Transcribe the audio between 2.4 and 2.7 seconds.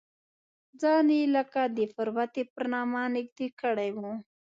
تر